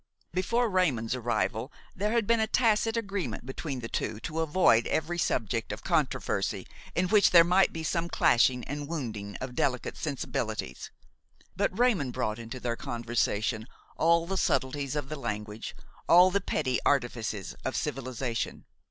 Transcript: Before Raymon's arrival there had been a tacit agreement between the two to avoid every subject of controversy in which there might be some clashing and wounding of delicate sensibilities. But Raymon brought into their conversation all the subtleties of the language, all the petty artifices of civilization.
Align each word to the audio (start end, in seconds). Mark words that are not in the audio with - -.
Before 0.31 0.67
Raymon's 0.67 1.13
arrival 1.13 1.71
there 1.95 2.11
had 2.13 2.25
been 2.25 2.39
a 2.39 2.47
tacit 2.47 2.97
agreement 2.97 3.45
between 3.45 3.81
the 3.81 3.87
two 3.87 4.19
to 4.21 4.39
avoid 4.39 4.87
every 4.87 5.19
subject 5.19 5.71
of 5.71 5.83
controversy 5.83 6.65
in 6.95 7.07
which 7.09 7.29
there 7.29 7.43
might 7.43 7.71
be 7.71 7.83
some 7.83 8.09
clashing 8.09 8.63
and 8.63 8.87
wounding 8.87 9.35
of 9.39 9.53
delicate 9.53 9.95
sensibilities. 9.97 10.89
But 11.55 11.77
Raymon 11.77 12.09
brought 12.09 12.39
into 12.39 12.59
their 12.59 12.75
conversation 12.75 13.67
all 13.95 14.25
the 14.25 14.37
subtleties 14.37 14.95
of 14.95 15.07
the 15.07 15.19
language, 15.19 15.75
all 16.09 16.31
the 16.31 16.41
petty 16.41 16.79
artifices 16.83 17.53
of 17.63 17.75
civilization. 17.75 18.65